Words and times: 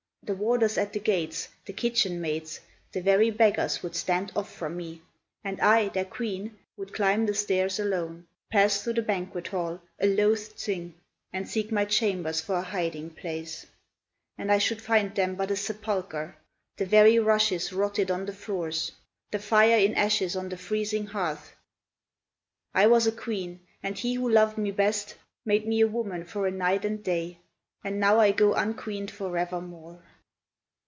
The 0.23 0.35
warders 0.35 0.77
at 0.77 0.93
the 0.93 0.99
gates, 0.99 1.49
the 1.65 1.73
kitchen 1.73 2.21
maids, 2.21 2.59
The 2.91 3.01
very 3.01 3.31
beggars 3.31 3.81
would 3.81 3.95
stand 3.95 4.31
off 4.35 4.53
from 4.53 4.77
me, 4.77 5.01
And 5.43 5.59
I, 5.59 5.89
their 5.89 6.05
queen, 6.05 6.59
would 6.77 6.93
climb 6.93 7.25
the 7.25 7.33
stairs 7.33 7.79
alone, 7.79 8.27
Pass 8.51 8.81
through 8.81 8.93
the 8.93 9.01
banquet 9.01 9.47
hall, 9.47 9.81
a 9.99 10.05
loathed 10.05 10.53
thing, 10.59 10.93
And 11.33 11.49
seek 11.49 11.71
my 11.71 11.85
chambers 11.85 12.39
for 12.39 12.53
a 12.53 12.61
hiding 12.61 13.09
place, 13.09 13.65
And 14.37 14.51
I 14.51 14.59
should 14.59 14.79
find 14.79 15.13
them 15.15 15.33
but 15.35 15.49
a 15.51 15.55
sepulchre, 15.55 16.35
The 16.77 16.85
very 16.85 17.17
rushes 17.17 17.73
rotted 17.73 18.11
on 18.11 18.27
the 18.27 18.31
floors, 18.31 18.91
The 19.31 19.39
fire 19.39 19.79
in 19.79 19.95
ashes 19.95 20.35
on 20.35 20.49
the 20.49 20.57
freezing 20.57 21.07
hearth. 21.07 21.55
I 22.75 22.85
was 22.85 23.07
a 23.07 23.11
queen, 23.11 23.59
and 23.81 23.97
he 23.97 24.13
who 24.13 24.29
loved 24.29 24.57
me 24.59 24.69
best 24.69 25.15
Made 25.45 25.65
me 25.67 25.81
a 25.81 25.87
woman 25.87 26.25
for 26.25 26.45
a 26.45 26.51
night 26.51 26.85
and 26.85 27.03
day, 27.03 27.39
And 27.83 27.99
now 27.99 28.19
I 28.19 28.31
go 28.31 28.53
unqueened 28.53 29.09
forevermore. 29.09 29.99